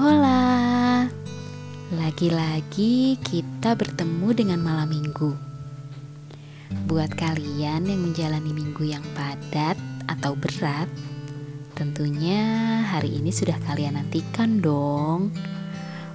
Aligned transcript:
Hola, 0.00 1.04
lagi-lagi 1.92 3.20
kita 3.20 3.76
bertemu 3.76 4.32
dengan 4.32 4.64
malam 4.64 4.88
minggu. 4.88 5.36
Buat 6.88 7.12
kalian 7.20 7.84
yang 7.84 8.00
menjalani 8.08 8.48
minggu 8.48 8.80
yang 8.80 9.04
padat 9.12 9.76
atau 10.08 10.32
berat, 10.40 10.88
tentunya 11.76 12.40
hari 12.88 13.20
ini 13.20 13.28
sudah 13.28 13.60
kalian 13.68 14.00
nantikan 14.00 14.64
dong 14.64 15.36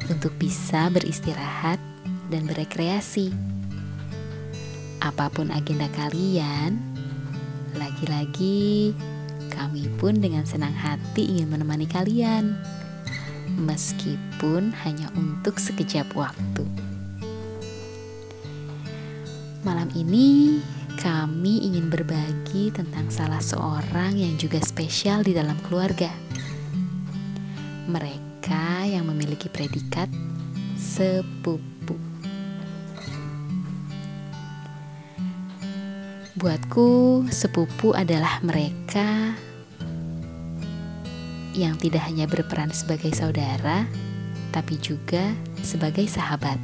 untuk 0.10 0.34
bisa 0.42 0.90
beristirahat 0.90 1.78
dan 2.34 2.50
berekreasi. 2.50 3.30
Apa 4.98 5.30
pun 5.30 5.54
agenda 5.54 5.86
kalian, 5.94 6.82
lagi-lagi 7.78 8.98
kami 9.54 9.86
pun 10.02 10.18
dengan 10.18 10.42
senang 10.42 10.74
hati 10.74 11.38
ingin 11.38 11.54
menemani 11.54 11.86
kalian 11.86 12.58
meskipun 13.54 14.74
hanya 14.84 15.10
untuk 15.14 15.62
sekejap 15.62 16.10
waktu. 16.18 16.66
Malam 19.66 19.90
ini 19.98 20.62
kami 21.02 21.66
ingin 21.66 21.90
berbagi 21.90 22.70
tentang 22.70 23.10
salah 23.10 23.42
seorang 23.42 24.14
yang 24.14 24.38
juga 24.38 24.62
spesial 24.62 25.26
di 25.26 25.34
dalam 25.34 25.58
keluarga. 25.66 26.10
Mereka 27.90 28.90
yang 28.90 29.10
memiliki 29.10 29.50
predikat 29.50 30.10
sepupu. 30.78 31.98
Buatku, 36.36 37.26
sepupu 37.32 37.96
adalah 37.96 38.44
mereka 38.44 39.34
yang 41.56 41.80
tidak 41.80 42.04
hanya 42.04 42.28
berperan 42.28 42.70
sebagai 42.76 43.16
saudara, 43.16 43.88
tapi 44.52 44.76
juga 44.76 45.32
sebagai 45.64 46.04
sahabat. 46.06 46.60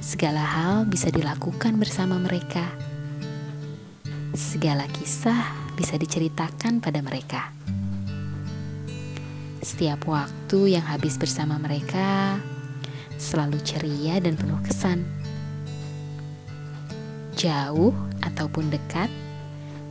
Segala 0.00 0.40
hal 0.40 0.88
bisa 0.88 1.12
dilakukan 1.12 1.76
bersama 1.76 2.16
mereka. 2.16 2.64
Segala 4.32 4.88
kisah 4.88 5.52
bisa 5.76 6.00
diceritakan 6.00 6.80
pada 6.80 7.04
mereka. 7.04 7.52
Setiap 9.60 10.08
waktu 10.08 10.78
yang 10.78 10.86
habis 10.86 11.20
bersama 11.20 11.60
mereka 11.60 12.38
selalu 13.18 13.58
ceria 13.66 14.22
dan 14.22 14.38
penuh 14.38 14.62
kesan. 14.64 15.04
Jauh 17.36 17.92
ataupun 18.24 18.70
dekat, 18.72 19.10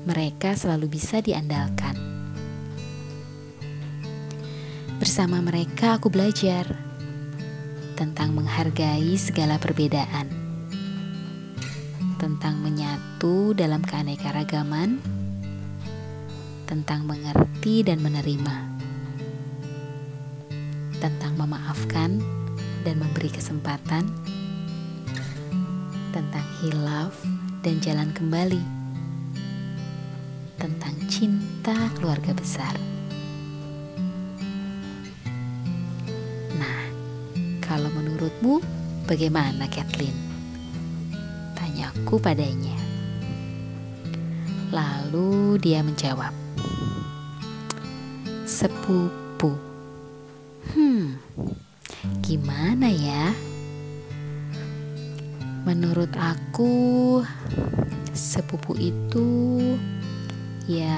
mereka 0.07 0.55
selalu 0.55 0.95
bisa 0.95 1.19
diandalkan. 1.21 2.14
Bersama 5.05 5.37
mereka 5.37 6.01
aku 6.01 6.09
belajar 6.09 6.65
tentang 7.93 8.33
menghargai 8.33 9.13
segala 9.21 9.61
perbedaan, 9.61 10.25
tentang 12.17 12.57
menyatu 12.57 13.53
dalam 13.53 13.85
keanekaragaman, 13.85 14.97
tentang 16.65 17.05
mengerti 17.05 17.85
dan 17.85 18.01
menerima, 18.01 18.55
tentang 20.97 21.37
memaafkan 21.37 22.17
dan 22.81 22.97
memberi 22.97 23.29
kesempatan, 23.29 24.09
tentang 26.17 26.45
hilaf 26.65 27.13
dan 27.61 27.77
jalan 27.77 28.09
kembali, 28.09 28.65
tentang 30.57 30.97
cinta 31.05 31.93
keluarga 31.93 32.33
besar. 32.33 32.94
Menurutmu, 38.35 38.59
bagaimana 39.07 39.63
Kathleen? 39.71 40.15
Tanyaku 41.55 42.19
padanya. 42.19 42.75
Lalu 44.75 45.55
dia 45.63 45.79
menjawab, 45.79 46.35
Sepupu. 48.43 49.55
Hmm, 50.75 51.15
gimana 52.19 52.91
ya? 52.91 53.31
Menurut 55.63 56.11
aku, 56.19 57.23
sepupu 58.11 58.75
itu 58.75 59.79
ya 60.67 60.97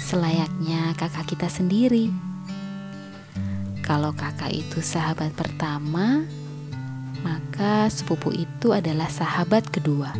selayaknya 0.00 0.96
kakak 0.96 1.36
kita 1.36 1.46
sendiri 1.46 2.10
kalau 3.88 4.12
kakak 4.12 4.52
itu 4.52 4.84
sahabat 4.84 5.32
pertama, 5.32 6.20
maka 7.24 7.88
sepupu 7.88 8.28
itu 8.36 8.76
adalah 8.76 9.08
sahabat 9.08 9.64
kedua. 9.72 10.12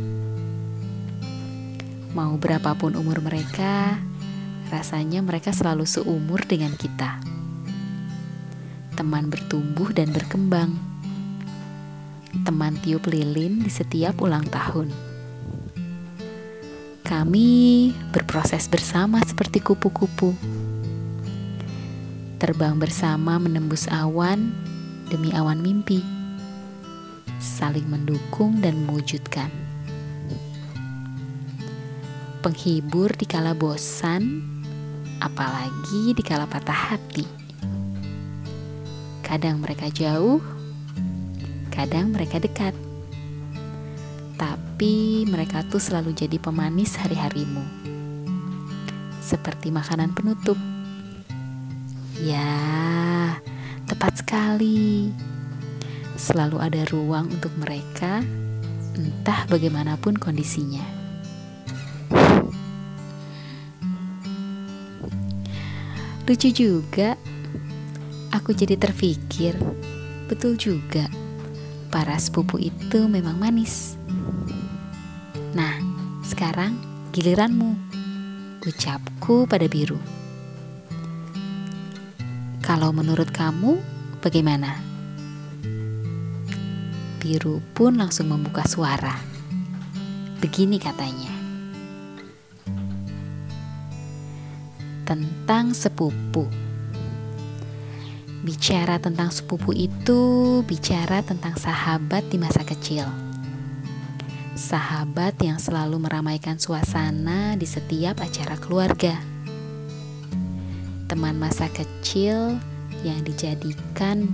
Mau 2.16 2.40
berapapun 2.40 2.96
umur 2.96 3.20
mereka, 3.20 4.00
rasanya 4.72 5.20
mereka 5.20 5.52
selalu 5.52 5.84
seumur 5.84 6.48
dengan 6.48 6.72
kita. 6.80 7.20
Teman 8.96 9.28
bertumbuh 9.28 9.92
dan 9.92 10.16
berkembang. 10.16 10.72
Teman 12.48 12.72
tiup 12.80 13.04
lilin 13.04 13.60
di 13.60 13.68
setiap 13.68 14.24
ulang 14.24 14.48
tahun. 14.48 14.88
Kami 17.04 17.48
berproses 18.16 18.64
bersama 18.64 19.20
seperti 19.28 19.60
kupu-kupu 19.60 20.32
terbang 22.38 22.78
bersama 22.78 23.34
menembus 23.42 23.90
awan 23.90 24.54
demi 25.10 25.34
awan 25.34 25.58
mimpi, 25.58 25.98
saling 27.42 27.82
mendukung 27.90 28.62
dan 28.62 28.78
mewujudkan. 28.86 29.50
Penghibur 32.38 33.10
di 33.18 33.26
kala 33.26 33.58
bosan, 33.58 34.46
apalagi 35.18 36.14
di 36.14 36.22
kala 36.22 36.46
patah 36.46 36.94
hati. 36.94 37.26
Kadang 39.26 39.58
mereka 39.58 39.90
jauh, 39.90 40.38
kadang 41.74 42.14
mereka 42.14 42.38
dekat. 42.38 42.72
Tapi 44.38 45.26
mereka 45.26 45.66
tuh 45.66 45.82
selalu 45.82 46.14
jadi 46.14 46.38
pemanis 46.38 46.94
hari-harimu. 47.02 47.66
Seperti 49.18 49.74
makanan 49.74 50.14
penutup 50.14 50.77
Ya, 52.18 53.38
tepat 53.86 54.18
sekali. 54.18 55.14
Selalu 56.18 56.58
ada 56.58 56.82
ruang 56.90 57.30
untuk 57.30 57.54
mereka, 57.62 58.26
entah 58.98 59.46
bagaimanapun 59.46 60.18
kondisinya. 60.18 60.82
Lucu 66.26 66.50
juga, 66.52 67.14
aku 68.34 68.50
jadi 68.50 68.74
terpikir, 68.74 69.54
betul 70.26 70.58
juga, 70.58 71.06
para 71.88 72.18
sepupu 72.18 72.58
itu 72.58 73.06
memang 73.06 73.38
manis. 73.38 73.94
Nah, 75.54 75.80
sekarang 76.26 76.76
giliranmu, 77.14 77.72
ucapku 78.66 79.48
pada 79.48 79.64
biru. 79.70 80.17
Kalau 82.68 82.92
menurut 82.92 83.32
kamu, 83.32 83.80
bagaimana? 84.20 84.76
Biru 87.16 87.64
pun 87.72 87.96
langsung 87.96 88.28
membuka 88.28 88.60
suara. 88.68 89.16
Begini 90.36 90.76
katanya. 90.76 91.32
Tentang 95.08 95.72
sepupu. 95.72 96.44
Bicara 98.44 99.00
tentang 99.00 99.32
sepupu 99.32 99.72
itu 99.72 100.60
bicara 100.68 101.24
tentang 101.24 101.56
sahabat 101.56 102.28
di 102.28 102.36
masa 102.36 102.68
kecil. 102.68 103.08
Sahabat 104.52 105.40
yang 105.40 105.56
selalu 105.56 106.04
meramaikan 106.04 106.60
suasana 106.60 107.56
di 107.56 107.64
setiap 107.64 108.20
acara 108.20 108.60
keluarga 108.60 109.37
teman 111.08 111.40
masa 111.40 111.72
kecil 111.72 112.60
yang 113.00 113.24
dijadikan 113.24 114.28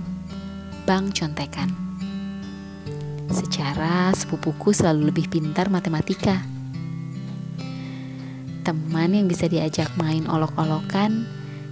bank 0.83 1.15
contekan. 1.15 1.71
Secara 3.31 4.11
sepupuku 4.11 4.75
selalu 4.75 5.07
lebih 5.07 5.31
pintar 5.31 5.71
matematika. 5.71 6.43
Teman 8.67 9.15
yang 9.15 9.31
bisa 9.31 9.47
diajak 9.47 9.87
main 9.95 10.27
olok-olokan 10.27 11.23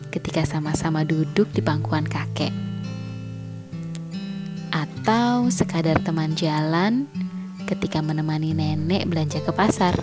ketika 0.08 0.48
sama-sama 0.48 1.04
duduk 1.04 1.52
di 1.52 1.60
pangkuan 1.60 2.08
kakek. 2.08 2.56
Atau 4.72 5.52
sekadar 5.52 6.00
teman 6.00 6.32
jalan 6.40 7.12
ketika 7.68 8.00
menemani 8.00 8.56
nenek 8.56 9.04
belanja 9.12 9.44
ke 9.44 9.52
pasar. 9.52 10.00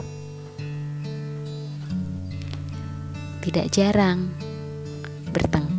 Tidak 3.41 3.73
jarang 3.73 4.40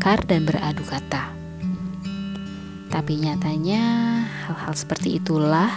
bertengkar 0.02 0.26
dan 0.26 0.50
beradu 0.50 0.82
kata. 0.82 1.30
Tapi 2.90 3.22
nyatanya, 3.22 3.84
hal-hal 4.50 4.74
seperti 4.74 5.22
itulah 5.22 5.70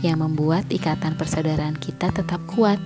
yang 0.00 0.24
membuat 0.24 0.64
ikatan 0.72 1.12
persaudaraan 1.12 1.76
kita 1.76 2.08
tetap 2.08 2.40
kuat. 2.48 2.80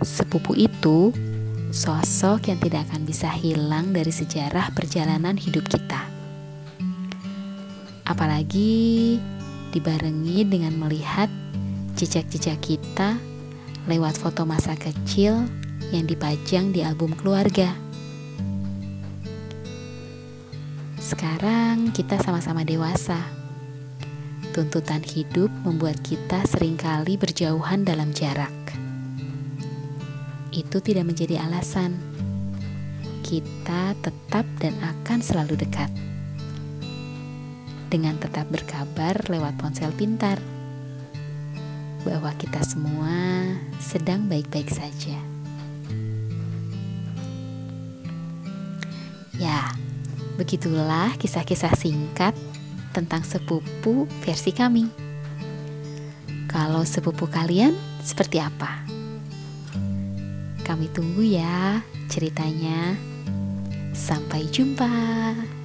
Sepupu 0.00 0.56
itu 0.56 1.12
sosok 1.76 2.48
yang 2.48 2.56
tidak 2.64 2.88
akan 2.88 3.04
bisa 3.04 3.28
hilang 3.36 3.92
dari 3.92 4.08
sejarah 4.08 4.72
perjalanan 4.72 5.36
hidup 5.36 5.68
kita. 5.68 6.00
Apalagi 8.08 9.20
dibarengi 9.76 10.48
dengan 10.48 10.72
melihat 10.80 11.28
jejak-jejak 12.00 12.64
kita 12.64 13.20
lewat 13.84 14.16
foto 14.16 14.48
masa 14.48 14.72
kecil 14.72 15.44
yang 15.92 16.08
dipajang 16.08 16.72
di 16.72 16.80
album 16.80 17.12
keluarga. 17.12 17.79
Sekarang 21.10 21.90
kita 21.90 22.22
sama-sama 22.22 22.62
dewasa. 22.62 23.18
Tuntutan 24.54 25.02
hidup 25.02 25.50
membuat 25.66 25.98
kita 26.06 26.46
sering 26.46 26.78
kali 26.78 27.18
berjauhan 27.18 27.82
dalam 27.82 28.14
jarak 28.14 28.54
itu 30.50 30.82
tidak 30.82 31.06
menjadi 31.06 31.42
alasan. 31.46 31.94
Kita 33.22 33.94
tetap 34.02 34.46
dan 34.58 34.74
akan 34.82 35.18
selalu 35.22 35.54
dekat. 35.62 35.90
Dengan 37.90 38.18
tetap 38.22 38.46
berkabar 38.50 39.18
lewat 39.26 39.58
ponsel 39.58 39.90
pintar 39.94 40.38
bahwa 42.06 42.30
kita 42.38 42.62
semua 42.62 43.50
sedang 43.82 44.30
baik-baik 44.30 44.70
saja. 44.70 45.18
Ya, 49.40 49.72
begitulah 50.40 51.12
kisah-kisah 51.20 51.76
singkat 51.76 52.32
tentang 52.96 53.20
sepupu 53.20 54.08
versi 54.24 54.56
kami. 54.56 54.88
Kalau 56.48 56.80
sepupu 56.88 57.28
kalian 57.28 57.76
seperti 58.00 58.40
apa? 58.40 58.88
Kami 60.64 60.88
tunggu 60.96 61.20
ya 61.20 61.84
ceritanya. 62.08 62.96
Sampai 63.92 64.48
jumpa. 64.48 65.59